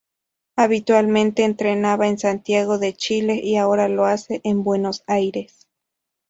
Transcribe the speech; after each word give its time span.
Habitualmente 0.55 1.43
entrenaba 1.43 2.07
en 2.07 2.17
Santiago 2.17 2.79
de 2.79 2.95
Chile 2.95 3.35
y 3.35 3.57
ahora 3.57 3.87
lo 3.87 4.05
hace 4.07 4.41
en 4.43 4.63
Buenos 4.63 5.03
Aires. 5.05 5.67